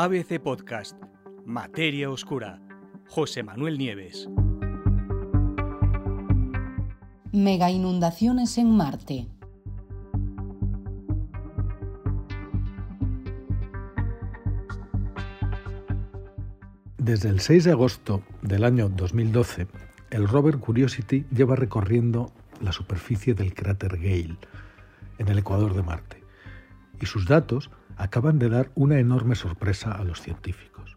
ABC 0.00 0.38
Podcast, 0.38 0.96
Materia 1.44 2.08
Oscura, 2.08 2.60
José 3.08 3.42
Manuel 3.42 3.78
Nieves. 3.78 4.28
Mega 7.32 7.68
inundaciones 7.72 8.58
en 8.58 8.76
Marte. 8.76 9.26
Desde 16.98 17.30
el 17.30 17.40
6 17.40 17.64
de 17.64 17.72
agosto 17.72 18.22
del 18.42 18.62
año 18.62 18.88
2012, 18.90 19.66
el 20.10 20.28
rover 20.28 20.58
Curiosity 20.58 21.26
lleva 21.34 21.56
recorriendo 21.56 22.30
la 22.60 22.70
superficie 22.70 23.34
del 23.34 23.52
cráter 23.52 23.96
Gale, 23.96 24.36
en 25.18 25.26
el 25.26 25.38
ecuador 25.38 25.74
de 25.74 25.82
Marte, 25.82 26.22
y 27.00 27.06
sus 27.06 27.26
datos 27.26 27.68
acaban 27.98 28.38
de 28.38 28.48
dar 28.48 28.70
una 28.74 28.98
enorme 28.98 29.34
sorpresa 29.34 29.92
a 29.92 30.04
los 30.04 30.22
científicos. 30.22 30.96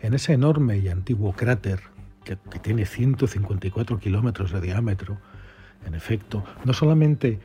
En 0.00 0.14
ese 0.14 0.32
enorme 0.32 0.78
y 0.78 0.88
antiguo 0.88 1.32
cráter, 1.32 1.80
que, 2.24 2.38
que 2.50 2.58
tiene 2.58 2.86
154 2.86 3.98
kilómetros 3.98 4.52
de 4.52 4.60
diámetro, 4.60 5.18
en 5.84 5.94
efecto, 5.94 6.44
no 6.64 6.72
solamente 6.72 7.40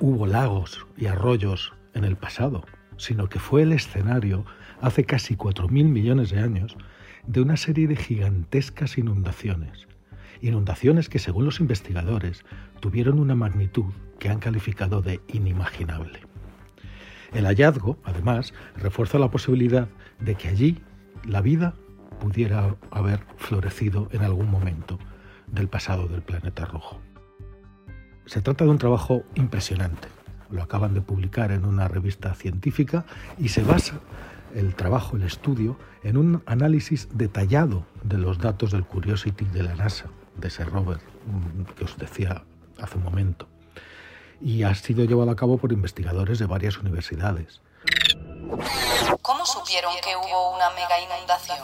hubo 0.00 0.26
lagos 0.26 0.86
y 0.96 1.06
arroyos 1.06 1.72
en 1.94 2.04
el 2.04 2.16
pasado, 2.16 2.64
sino 2.96 3.28
que 3.28 3.38
fue 3.38 3.62
el 3.62 3.72
escenario, 3.72 4.44
hace 4.80 5.04
casi 5.04 5.36
4.000 5.36 5.70
millones 5.88 6.30
de 6.30 6.40
años, 6.40 6.76
de 7.26 7.40
una 7.40 7.56
serie 7.56 7.86
de 7.86 7.96
gigantescas 7.96 8.98
inundaciones. 8.98 9.86
Inundaciones 10.40 11.08
que, 11.08 11.18
según 11.18 11.44
los 11.44 11.60
investigadores, 11.60 12.44
tuvieron 12.80 13.20
una 13.20 13.34
magnitud 13.34 13.92
que 14.18 14.28
han 14.28 14.40
calificado 14.40 15.00
de 15.00 15.20
inimaginable. 15.28 16.31
El 17.34 17.46
hallazgo, 17.46 17.98
además, 18.04 18.52
refuerza 18.76 19.18
la 19.18 19.30
posibilidad 19.30 19.88
de 20.20 20.34
que 20.34 20.48
allí 20.48 20.82
la 21.24 21.40
vida 21.40 21.74
pudiera 22.20 22.76
haber 22.90 23.20
florecido 23.36 24.08
en 24.12 24.22
algún 24.22 24.50
momento 24.50 24.98
del 25.46 25.68
pasado 25.68 26.08
del 26.08 26.22
planeta 26.22 26.64
rojo. 26.66 27.00
Se 28.26 28.40
trata 28.40 28.64
de 28.64 28.70
un 28.70 28.78
trabajo 28.78 29.24
impresionante. 29.34 30.08
Lo 30.50 30.62
acaban 30.62 30.94
de 30.94 31.00
publicar 31.00 31.50
en 31.50 31.64
una 31.64 31.88
revista 31.88 32.34
científica 32.34 33.04
y 33.38 33.48
se 33.48 33.62
basa 33.62 34.00
el 34.54 34.74
trabajo, 34.74 35.16
el 35.16 35.22
estudio, 35.22 35.78
en 36.02 36.16
un 36.16 36.42
análisis 36.46 37.08
detallado 37.14 37.86
de 38.02 38.18
los 38.18 38.38
datos 38.38 38.70
del 38.70 38.84
Curiosity 38.84 39.46
de 39.46 39.62
la 39.62 39.74
NASA, 39.74 40.06
de 40.36 40.48
ese 40.48 40.64
rover 40.64 40.98
mm, 40.98 41.62
que 41.74 41.84
os 41.84 41.96
decía 41.96 42.44
hace 42.78 42.98
un 42.98 43.04
momento. 43.04 43.51
Y 44.42 44.64
ha 44.64 44.74
sido 44.74 45.04
llevado 45.04 45.30
a 45.30 45.36
cabo 45.36 45.58
por 45.58 45.72
investigadores 45.72 46.38
de 46.38 46.46
varias 46.46 46.78
universidades. 46.78 47.60
¿Cómo 49.22 49.46
supieron 49.46 49.92
que 50.02 50.16
hubo 50.16 50.54
una 50.54 50.70
mega 50.70 51.00
inundación? 51.00 51.58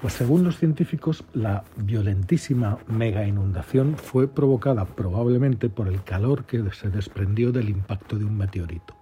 Pues 0.00 0.14
según 0.14 0.44
los 0.44 0.58
científicos, 0.58 1.24
la 1.32 1.64
violentísima 1.76 2.78
mega 2.86 3.26
inundación 3.26 3.96
fue 3.96 4.28
provocada 4.28 4.84
probablemente 4.84 5.68
por 5.68 5.88
el 5.88 6.02
calor 6.04 6.44
que 6.44 6.62
se 6.72 6.88
desprendió 6.88 7.52
del 7.52 7.68
impacto 7.68 8.16
de 8.16 8.24
un 8.24 8.36
meteorito 8.36 9.01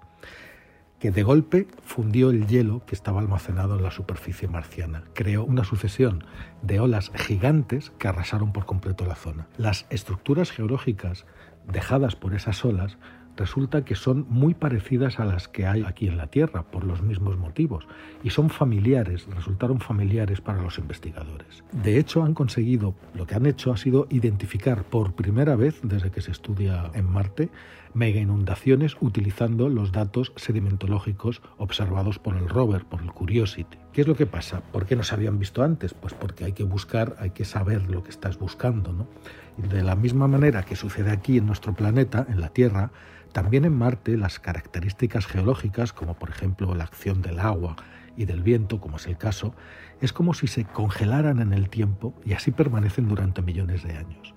que 1.00 1.10
de 1.10 1.22
golpe 1.22 1.66
fundió 1.82 2.30
el 2.30 2.46
hielo 2.46 2.84
que 2.86 2.94
estaba 2.94 3.20
almacenado 3.20 3.76
en 3.76 3.82
la 3.82 3.90
superficie 3.90 4.48
marciana. 4.48 5.02
Creó 5.14 5.44
una 5.44 5.64
sucesión 5.64 6.24
de 6.62 6.78
olas 6.78 7.10
gigantes 7.14 7.90
que 7.98 8.06
arrasaron 8.06 8.52
por 8.52 8.66
completo 8.66 9.06
la 9.06 9.16
zona. 9.16 9.48
Las 9.56 9.86
estructuras 9.88 10.52
geológicas 10.52 11.24
dejadas 11.66 12.16
por 12.16 12.34
esas 12.34 12.64
olas 12.64 12.98
resulta 13.40 13.86
que 13.86 13.94
son 13.94 14.26
muy 14.28 14.52
parecidas 14.52 15.18
a 15.18 15.24
las 15.24 15.48
que 15.48 15.66
hay 15.66 15.82
aquí 15.82 16.06
en 16.06 16.18
la 16.18 16.26
Tierra 16.26 16.62
por 16.62 16.84
los 16.84 17.00
mismos 17.00 17.38
motivos 17.38 17.88
y 18.22 18.28
son 18.28 18.50
familiares, 18.50 19.26
resultaron 19.34 19.80
familiares 19.80 20.42
para 20.42 20.62
los 20.62 20.76
investigadores. 20.76 21.64
De 21.72 21.98
hecho, 21.98 22.22
han 22.22 22.34
conseguido, 22.34 22.94
lo 23.14 23.26
que 23.26 23.36
han 23.36 23.46
hecho 23.46 23.72
ha 23.72 23.78
sido 23.78 24.06
identificar 24.10 24.84
por 24.84 25.14
primera 25.14 25.56
vez 25.56 25.80
desde 25.82 26.10
que 26.10 26.20
se 26.20 26.32
estudia 26.32 26.90
en 26.92 27.10
Marte 27.10 27.48
mega 27.94 28.20
inundaciones 28.20 28.96
utilizando 29.00 29.68
los 29.68 29.90
datos 29.90 30.32
sedimentológicos 30.36 31.40
observados 31.56 32.18
por 32.18 32.36
el 32.36 32.46
rover, 32.46 32.84
por 32.84 33.00
el 33.00 33.10
Curiosity. 33.10 33.78
¿Qué 33.92 34.02
es 34.02 34.06
lo 34.06 34.14
que 34.14 34.26
pasa? 34.26 34.60
¿Por 34.60 34.86
qué 34.86 34.94
no 34.94 35.02
se 35.02 35.14
habían 35.14 35.40
visto 35.40 35.64
antes? 35.64 35.94
Pues 35.94 36.14
porque 36.14 36.44
hay 36.44 36.52
que 36.52 36.62
buscar, 36.62 37.16
hay 37.18 37.30
que 37.30 37.44
saber 37.44 37.90
lo 37.90 38.04
que 38.04 38.10
estás 38.10 38.38
buscando. 38.38 38.92
¿no? 38.92 39.08
De 39.56 39.82
la 39.82 39.96
misma 39.96 40.28
manera 40.28 40.62
que 40.62 40.76
sucede 40.76 41.10
aquí 41.10 41.38
en 41.38 41.46
nuestro 41.46 41.74
planeta, 41.74 42.24
en 42.28 42.40
la 42.40 42.50
Tierra, 42.50 42.92
también 43.32 43.64
en 43.64 43.76
Marte 43.76 44.16
las 44.16 44.38
características 44.38 45.26
geológicas, 45.26 45.92
como 45.92 46.14
por 46.14 46.30
ejemplo 46.30 46.74
la 46.76 46.84
acción 46.84 47.20
del 47.20 47.40
agua 47.40 47.76
y 48.16 48.26
del 48.26 48.42
viento, 48.42 48.80
como 48.80 48.96
es 48.96 49.06
el 49.06 49.16
caso, 49.16 49.54
es 50.00 50.12
como 50.12 50.34
si 50.34 50.46
se 50.46 50.64
congelaran 50.64 51.40
en 51.40 51.52
el 51.52 51.68
tiempo 51.68 52.14
y 52.24 52.34
así 52.34 52.52
permanecen 52.52 53.08
durante 53.08 53.42
millones 53.42 53.82
de 53.82 53.96
años. 53.96 54.34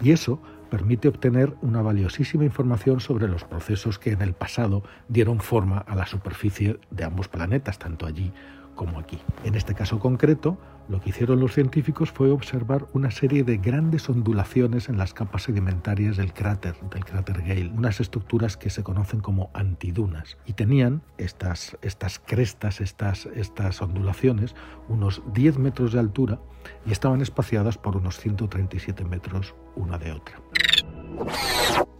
Y 0.00 0.12
eso 0.12 0.40
permite 0.70 1.08
obtener 1.08 1.54
una 1.60 1.82
valiosísima 1.82 2.44
información 2.44 3.00
sobre 3.00 3.28
los 3.28 3.44
procesos 3.44 3.98
que 3.98 4.12
en 4.12 4.22
el 4.22 4.32
pasado 4.32 4.84
dieron 5.08 5.40
forma 5.40 5.78
a 5.78 5.96
la 5.96 6.06
superficie 6.06 6.78
de 6.90 7.04
ambos 7.04 7.28
planetas, 7.28 7.78
tanto 7.78 8.06
allí 8.06 8.32
como 8.74 8.98
aquí. 8.98 9.18
En 9.44 9.54
este 9.54 9.74
caso 9.74 9.98
concreto, 9.98 10.58
lo 10.88 11.00
que 11.00 11.10
hicieron 11.10 11.40
los 11.40 11.54
científicos 11.54 12.10
fue 12.10 12.30
observar 12.30 12.86
una 12.92 13.10
serie 13.10 13.44
de 13.44 13.58
grandes 13.58 14.08
ondulaciones 14.08 14.88
en 14.88 14.98
las 14.98 15.14
capas 15.14 15.44
sedimentarias 15.44 16.16
del 16.16 16.32
cráter, 16.32 16.74
del 16.90 17.04
cráter 17.04 17.42
Gale, 17.42 17.70
unas 17.74 18.00
estructuras 18.00 18.56
que 18.56 18.70
se 18.70 18.82
conocen 18.82 19.20
como 19.20 19.50
antidunas. 19.54 20.38
Y 20.44 20.54
tenían 20.54 21.02
estas, 21.18 21.76
estas 21.82 22.18
crestas, 22.18 22.80
estas, 22.80 23.26
estas 23.26 23.80
ondulaciones, 23.80 24.54
unos 24.88 25.22
10 25.32 25.58
metros 25.58 25.92
de 25.92 26.00
altura 26.00 26.40
y 26.86 26.92
estaban 26.92 27.20
espaciadas 27.22 27.78
por 27.78 27.96
unos 27.96 28.18
137 28.18 29.04
metros 29.04 29.54
una 29.76 29.98
de 29.98 30.12
otra. 30.12 30.40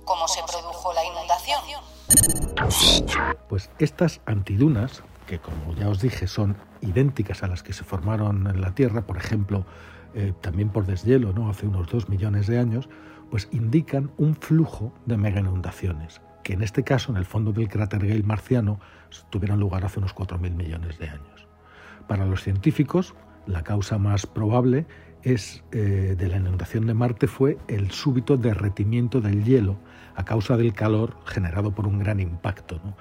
¿Cómo 0.05 0.29
se 0.29 0.41
produjo 0.51 0.93
la 0.93 1.05
inundación? 1.05 1.61
Pues 3.49 3.71
estas 3.79 4.21
antidunas 4.27 5.03
que 5.33 5.39
como 5.39 5.75
ya 5.75 5.89
os 5.89 6.03
dije 6.03 6.27
son 6.27 6.57
idénticas 6.83 7.43
a 7.43 7.47
las 7.47 7.63
que 7.63 7.73
se 7.73 7.85
formaron 7.85 8.47
en 8.49 8.61
la 8.61 8.75
Tierra, 8.75 9.07
por 9.07 9.17
ejemplo, 9.17 9.65
eh, 10.13 10.35
también 10.43 10.69
por 10.69 10.85
deshielo, 10.85 11.33
¿no? 11.33 11.49
hace 11.49 11.67
unos 11.67 11.87
dos 11.89 12.11
millones 12.11 12.47
de 12.49 12.59
años, 12.59 12.91
pues 13.31 13.49
indican 13.51 14.11
un 14.19 14.35
flujo 14.35 14.93
de 15.07 15.17
mega 15.17 15.41
inundaciones, 15.41 16.21
que 16.45 16.53
en 16.53 16.61
este 16.61 16.85
caso, 16.85 17.13
en 17.13 17.17
el 17.17 17.25
fondo 17.25 17.53
del 17.53 17.71
cráter 17.71 18.07
Gale 18.07 18.25
marciano, 18.25 18.79
tuvieron 19.31 19.59
lugar 19.59 19.87
hace 19.87 20.01
unos 20.01 20.15
4.000 20.15 20.51
millones 20.51 20.99
de 20.99 21.09
años. 21.09 21.49
Para 22.07 22.27
los 22.27 22.43
científicos, 22.43 23.15
la 23.47 23.63
causa 23.63 23.97
más 23.97 24.27
probable 24.27 24.85
es, 25.23 25.65
eh, 25.73 26.15
de 26.19 26.29
la 26.29 26.37
inundación 26.37 26.87
de 26.87 26.93
Marte 26.93 27.27
fue 27.27 27.57
el 27.69 27.91
súbito 27.91 28.37
derretimiento 28.37 29.23
del 29.23 29.45
hielo 29.45 29.79
a 30.15 30.27
causa 30.27 30.59
del 30.59 30.75
calor 30.75 31.17
generado 31.25 31.75
por 31.75 31.87
un 31.87 32.01
gran 32.01 32.21
impacto. 32.21 32.83
¿no? 32.85 32.97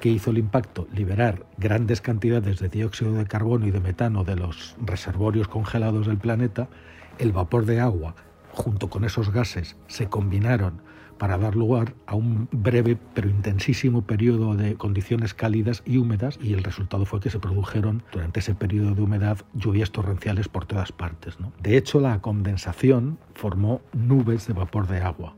¿Qué 0.00 0.10
hizo 0.10 0.30
el 0.30 0.38
impacto? 0.38 0.86
Liberar 0.92 1.46
grandes 1.56 2.00
cantidades 2.00 2.60
de 2.60 2.68
dióxido 2.68 3.14
de 3.14 3.26
carbono 3.26 3.66
y 3.66 3.70
de 3.70 3.80
metano 3.80 4.24
de 4.24 4.36
los 4.36 4.76
reservorios 4.84 5.48
congelados 5.48 6.06
del 6.06 6.18
planeta, 6.18 6.68
el 7.18 7.32
vapor 7.32 7.64
de 7.64 7.80
agua 7.80 8.14
junto 8.52 8.88
con 8.88 9.04
esos 9.04 9.30
gases 9.30 9.76
se 9.86 10.08
combinaron 10.08 10.82
para 11.18 11.38
dar 11.38 11.56
lugar 11.56 11.94
a 12.06 12.14
un 12.14 12.48
breve 12.52 12.98
pero 13.14 13.30
intensísimo 13.30 14.02
periodo 14.02 14.54
de 14.54 14.74
condiciones 14.74 15.32
cálidas 15.32 15.82
y 15.86 15.96
húmedas 15.96 16.38
y 16.42 16.52
el 16.52 16.62
resultado 16.62 17.06
fue 17.06 17.20
que 17.20 17.30
se 17.30 17.38
produjeron 17.38 18.02
durante 18.12 18.40
ese 18.40 18.54
periodo 18.54 18.94
de 18.94 19.02
humedad 19.02 19.38
lluvias 19.54 19.92
torrenciales 19.92 20.48
por 20.48 20.66
todas 20.66 20.92
partes. 20.92 21.38
De 21.62 21.78
hecho, 21.78 22.00
la 22.00 22.20
condensación 22.20 23.18
formó 23.34 23.80
nubes 23.94 24.46
de 24.46 24.52
vapor 24.52 24.88
de 24.88 25.00
agua 25.00 25.36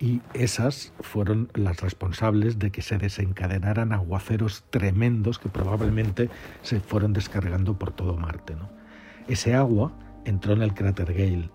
y 0.00 0.22
esas 0.32 0.94
fueron 1.00 1.50
las 1.54 1.82
responsables 1.82 2.58
de 2.58 2.70
que 2.72 2.80
se 2.80 2.96
desencadenaran 2.96 3.92
aguaceros 3.92 4.64
tremendos 4.70 5.38
que 5.38 5.50
probablemente 5.50 6.30
se 6.62 6.80
fueron 6.80 7.12
descargando 7.12 7.78
por 7.78 7.92
todo 7.92 8.16
Marte. 8.16 8.54
¿no? 8.54 8.70
Ese 9.28 9.54
agua 9.54 9.92
entró 10.24 10.54
en 10.54 10.62
el 10.62 10.72
cráter 10.72 11.12
Gale 11.12 11.50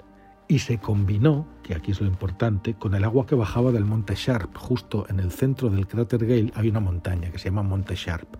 y 0.48 0.60
se 0.60 0.78
combinó, 0.78 1.48
que 1.64 1.74
aquí 1.74 1.92
es 1.92 2.02
lo 2.02 2.08
importante, 2.08 2.76
con 2.76 2.94
el 2.94 3.04
agua 3.04 3.26
que 3.26 3.36
bajaba 3.36 3.72
del 3.72 3.86
monte 3.86 4.14
Sharp. 4.16 4.56
Justo 4.58 5.06
en 5.10 5.20
el 5.20 5.32
centro 5.32 5.70
del 5.70 5.88
cráter 5.88 6.26
Gale 6.26 6.52
hay 6.56 6.70
una 6.70 6.80
montaña 6.80 7.32
que 7.32 7.40
se 7.40 7.46
llama 7.46 7.64
Monte 7.64 7.96
Sharp. 7.96 8.38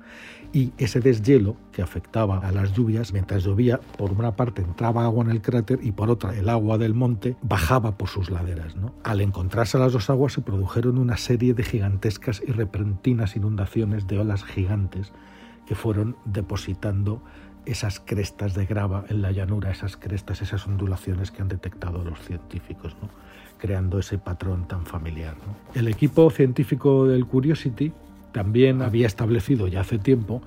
Y 0.54 0.72
ese 0.78 1.00
deshielo 1.00 1.58
que 1.72 1.82
afectaba 1.82 2.38
a 2.40 2.52
las 2.52 2.74
lluvias, 2.74 3.12
mientras 3.12 3.44
llovía, 3.44 3.80
por 3.98 4.12
una 4.12 4.36
parte 4.36 4.62
entraba 4.62 5.04
agua 5.04 5.26
en 5.26 5.32
el 5.32 5.42
cráter 5.42 5.80
y 5.82 5.92
por 5.92 6.10
otra 6.10 6.36
el 6.36 6.48
agua 6.48 6.78
del 6.78 6.94
monte 6.94 7.36
bajaba 7.42 7.98
por 7.98 8.08
sus 8.08 8.30
laderas. 8.30 8.76
¿no? 8.76 8.94
Al 9.04 9.22
encontrarse 9.22 9.80
las 9.80 9.92
dos 9.92 10.10
aguas 10.10 10.34
se 10.34 10.42
produjeron 10.42 10.98
una 11.00 11.18
serie 11.18 11.54
de 11.56 11.64
gigantescas 11.64 12.42
y 12.46 12.52
repentinas 12.52 13.36
inundaciones 13.36 14.08
de 14.08 14.20
olas 14.20 14.44
gigantes 14.44 15.12
que 15.66 15.76
fueron 15.76 16.16
depositando 16.26 17.24
esas 17.66 18.00
crestas 18.00 18.54
de 18.54 18.66
grava 18.66 19.06
en 19.10 19.22
la 19.22 19.32
llanura, 19.32 19.72
esas 19.72 19.98
crestas, 19.98 20.42
esas 20.42 20.66
ondulaciones 20.68 21.32
que 21.32 21.42
han 21.42 21.48
detectado 21.48 22.04
los 22.04 22.20
científicos, 22.20 22.96
¿no? 23.02 23.10
creando 23.58 24.00
ese 24.00 24.18
patrón 24.18 24.68
tan 24.68 24.86
familiar. 24.86 25.36
El 25.74 25.88
equipo 25.88 26.30
científico 26.30 27.08
del 27.08 27.26
Curiosity 27.26 27.94
también 28.32 28.82
había 28.82 29.08
establecido 29.08 29.68
ya 29.68 29.82
hace 29.82 29.98
tiempo 29.98 30.42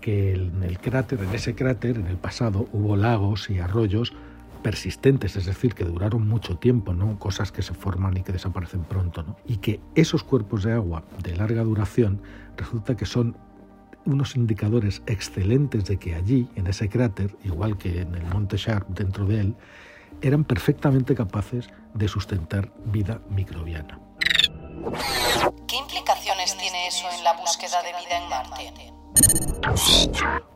que 0.00 0.34
en 0.34 0.62
el 0.62 0.78
cráter, 0.78 1.20
en 1.20 1.34
ese 1.34 1.54
cráter, 1.54 1.96
en 1.96 2.06
el 2.06 2.16
pasado, 2.16 2.68
hubo 2.72 2.96
lagos 2.96 3.50
y 3.50 3.58
arroyos 3.58 4.12
persistentes, 4.62 5.36
es 5.36 5.46
decir, 5.46 5.74
que 5.74 5.84
duraron 5.84 6.26
mucho 6.26 6.56
tiempo, 6.56 6.92
¿no? 6.92 7.18
cosas 7.18 7.52
que 7.52 7.62
se 7.62 7.74
forman 7.74 8.16
y 8.16 8.22
que 8.22 8.32
desaparecen 8.32 8.82
pronto, 8.82 9.22
¿no? 9.22 9.36
y 9.46 9.58
que 9.58 9.80
esos 9.94 10.24
cuerpos 10.24 10.64
de 10.64 10.72
agua 10.72 11.04
de 11.22 11.36
larga 11.36 11.62
duración 11.62 12.20
resulta 12.56 12.96
que 12.96 13.06
son 13.06 13.36
unos 14.08 14.36
indicadores 14.36 15.02
excelentes 15.06 15.84
de 15.84 15.98
que 15.98 16.14
allí, 16.14 16.48
en 16.56 16.66
ese 16.66 16.88
cráter, 16.88 17.36
igual 17.44 17.76
que 17.76 18.00
en 18.00 18.14
el 18.14 18.24
monte 18.24 18.56
Sharp 18.56 18.88
dentro 18.88 19.26
de 19.26 19.40
él, 19.40 19.56
eran 20.22 20.44
perfectamente 20.44 21.14
capaces 21.14 21.68
de 21.94 22.08
sustentar 22.08 22.72
vida 22.86 23.20
microbiana. 23.28 24.00
¿Qué 25.66 25.76
implicaciones 25.76 26.56
tiene 26.56 26.88
eso 26.88 27.06
en 27.16 27.22
la 27.22 27.34
búsqueda 27.34 27.82
de 27.82 27.90
vida 28.00 28.16
en 28.16 28.28
Marte? 28.30 28.92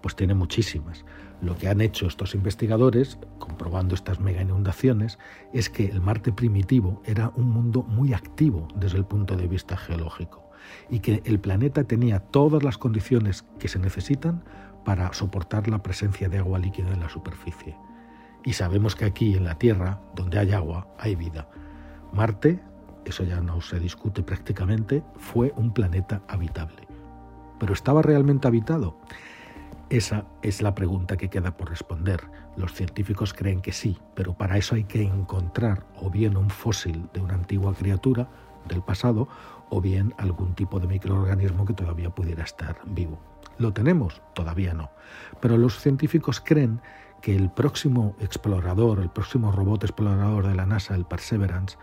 Pues 0.00 0.16
tiene 0.16 0.34
muchísimas. 0.34 1.04
Lo 1.42 1.56
que 1.56 1.68
han 1.68 1.80
hecho 1.80 2.06
estos 2.06 2.34
investigadores, 2.34 3.18
comprobando 3.38 3.94
estas 3.94 4.20
mega 4.20 4.40
inundaciones, 4.40 5.18
es 5.52 5.68
que 5.68 5.86
el 5.86 6.00
Marte 6.00 6.32
primitivo 6.32 7.02
era 7.04 7.32
un 7.36 7.50
mundo 7.50 7.82
muy 7.82 8.14
activo 8.14 8.68
desde 8.76 8.96
el 8.96 9.04
punto 9.04 9.36
de 9.36 9.46
vista 9.46 9.76
geológico 9.76 10.41
y 10.90 11.00
que 11.00 11.22
el 11.24 11.40
planeta 11.40 11.84
tenía 11.84 12.20
todas 12.20 12.62
las 12.62 12.78
condiciones 12.78 13.44
que 13.58 13.68
se 13.68 13.78
necesitan 13.78 14.44
para 14.84 15.12
soportar 15.12 15.68
la 15.68 15.82
presencia 15.82 16.28
de 16.28 16.38
agua 16.38 16.58
líquida 16.58 16.92
en 16.92 17.00
la 17.00 17.08
superficie. 17.08 17.76
Y 18.44 18.54
sabemos 18.54 18.96
que 18.96 19.04
aquí 19.04 19.34
en 19.34 19.44
la 19.44 19.58
Tierra, 19.58 20.00
donde 20.14 20.38
hay 20.38 20.52
agua, 20.52 20.88
hay 20.98 21.14
vida. 21.14 21.48
Marte, 22.12 22.60
eso 23.04 23.24
ya 23.24 23.40
no 23.40 23.60
se 23.60 23.78
discute 23.78 24.22
prácticamente, 24.22 25.02
fue 25.16 25.52
un 25.56 25.72
planeta 25.72 26.22
habitable. 26.28 26.86
¿Pero 27.58 27.72
estaba 27.72 28.02
realmente 28.02 28.48
habitado? 28.48 28.98
Esa 29.88 30.24
es 30.42 30.62
la 30.62 30.74
pregunta 30.74 31.16
que 31.16 31.28
queda 31.28 31.56
por 31.56 31.68
responder. 31.68 32.22
Los 32.56 32.72
científicos 32.72 33.34
creen 33.34 33.60
que 33.60 33.72
sí, 33.72 33.98
pero 34.14 34.34
para 34.34 34.56
eso 34.56 34.74
hay 34.74 34.84
que 34.84 35.02
encontrar 35.02 35.86
o 36.00 36.10
bien 36.10 36.36
un 36.36 36.50
fósil 36.50 37.08
de 37.12 37.20
una 37.20 37.34
antigua 37.34 37.74
criatura 37.74 38.28
del 38.66 38.82
pasado 38.82 39.28
o 39.70 39.80
bien 39.80 40.14
algún 40.18 40.54
tipo 40.54 40.80
de 40.80 40.86
microorganismo 40.86 41.64
que 41.64 41.74
todavía 41.74 42.10
pudiera 42.10 42.44
estar 42.44 42.78
vivo. 42.84 43.18
¿Lo 43.58 43.72
tenemos? 43.72 44.20
Todavía 44.34 44.74
no. 44.74 44.90
Pero 45.40 45.56
los 45.56 45.78
científicos 45.78 46.40
creen 46.40 46.80
que 47.20 47.34
el 47.36 47.50
próximo 47.50 48.16
explorador, 48.18 48.98
el 48.98 49.10
próximo 49.10 49.52
robot 49.52 49.84
explorador 49.84 50.46
de 50.46 50.54
la 50.54 50.66
NASA, 50.66 50.94
el 50.94 51.04
Perseverance, 51.04 51.78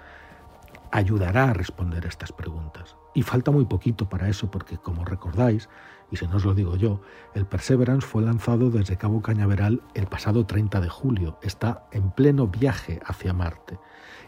ayudará 0.92 1.46
a 1.50 1.54
responder 1.54 2.06
estas 2.06 2.32
preguntas. 2.32 2.96
Y 3.14 3.24
falta 3.24 3.52
muy 3.52 3.66
poquito 3.66 4.10
para 4.10 4.30
eso 4.30 4.52
porque, 4.52 4.78
como 4.78 5.06
recordáis, 5.06 5.70
y 6.12 6.18
si 6.18 6.28
no 6.28 6.38
os 6.38 6.46
lo 6.46 6.54
digo 6.54 6.76
yo, 6.76 7.02
el 7.36 7.46
Perseverance 7.46 8.06
fue 8.06 8.24
lanzado 8.24 8.70
desde 8.70 8.98
Cabo 8.98 9.22
Cañaveral 9.22 9.82
el 9.94 10.08
pasado 10.08 10.46
30 10.46 10.82
de 10.82 10.90
julio. 10.90 11.40
Está 11.42 11.88
en 11.92 12.12
pleno 12.12 12.48
viaje 12.48 13.00
hacia 13.06 13.34
Marte 13.34 13.80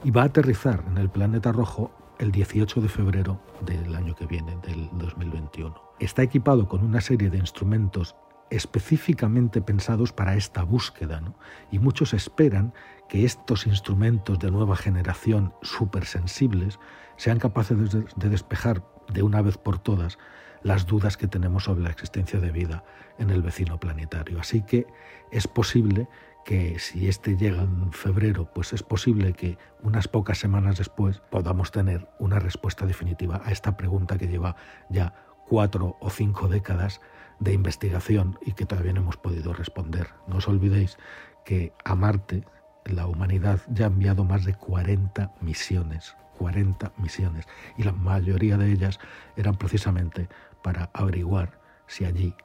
y 0.03 0.11
va 0.11 0.23
a 0.23 0.25
aterrizar 0.25 0.83
en 0.87 0.97
el 0.97 1.09
planeta 1.09 1.51
rojo 1.51 1.91
el 2.21 2.31
18 2.31 2.81
de 2.81 2.87
febrero 2.87 3.41
del 3.65 3.95
año 3.95 4.15
que 4.15 4.27
viene, 4.27 4.55
del 4.57 4.89
2021. 4.93 5.75
Está 5.99 6.21
equipado 6.21 6.67
con 6.67 6.83
una 6.83 7.01
serie 7.01 7.31
de 7.31 7.39
instrumentos 7.39 8.15
específicamente 8.51 9.59
pensados 9.61 10.13
para 10.13 10.35
esta 10.35 10.61
búsqueda. 10.61 11.23
Y 11.71 11.79
muchos 11.79 12.13
esperan 12.13 12.73
que 13.09 13.25
estos 13.25 13.65
instrumentos 13.65 14.37
de 14.37 14.51
nueva 14.51 14.75
generación 14.75 15.53
supersensibles 15.63 16.79
sean 17.17 17.39
capaces 17.39 17.91
de 17.91 18.29
despejar 18.29 18.85
de 19.11 19.23
una 19.23 19.41
vez 19.41 19.57
por 19.57 19.79
todas 19.79 20.19
las 20.61 20.85
dudas 20.85 21.17
que 21.17 21.27
tenemos 21.27 21.63
sobre 21.63 21.81
la 21.81 21.89
existencia 21.89 22.39
de 22.39 22.51
vida 22.51 22.83
en 23.17 23.31
el 23.31 23.41
vecino 23.41 23.79
planetario. 23.79 24.39
Así 24.39 24.61
que 24.61 24.85
es 25.31 25.47
posible 25.47 26.07
que 26.45 26.79
si 26.79 27.07
este 27.07 27.37
llega 27.37 27.61
en 27.61 27.91
febrero, 27.91 28.49
pues 28.53 28.73
es 28.73 28.83
posible 28.83 29.33
que 29.33 29.57
unas 29.83 30.07
pocas 30.07 30.37
semanas 30.37 30.77
después 30.77 31.21
podamos 31.29 31.71
tener 31.71 32.07
una 32.19 32.39
respuesta 32.39 32.85
definitiva 32.85 33.41
a 33.45 33.51
esta 33.51 33.77
pregunta 33.77 34.17
que 34.17 34.27
lleva 34.27 34.55
ya 34.89 35.13
cuatro 35.47 35.97
o 35.99 36.09
cinco 36.09 36.47
décadas 36.47 37.01
de 37.39 37.53
investigación 37.53 38.39
y 38.45 38.53
que 38.53 38.65
todavía 38.65 38.93
no 38.93 39.01
hemos 39.01 39.17
podido 39.17 39.53
responder. 39.53 40.09
No 40.27 40.37
os 40.37 40.47
olvidéis 40.47 40.97
que 41.45 41.73
a 41.83 41.95
Marte 41.95 42.43
la 42.85 43.07
humanidad 43.07 43.59
ya 43.67 43.85
ha 43.85 43.87
enviado 43.87 44.23
más 44.23 44.45
de 44.45 44.53
40 44.53 45.33
misiones, 45.41 46.15
40 46.37 46.93
misiones, 46.97 47.47
y 47.77 47.83
la 47.83 47.91
mayoría 47.91 48.57
de 48.57 48.71
ellas 48.71 48.99
eran 49.35 49.55
precisamente 49.55 50.29
para 50.63 50.89
averiguar 50.93 51.59
si 51.87 52.05
allí 52.05 52.35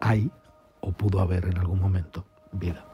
hay 0.00 0.30
o 0.80 0.92
pudo 0.92 1.20
haber 1.20 1.46
en 1.46 1.58
algún 1.58 1.80
momento 1.80 2.26
vida. 2.52 2.89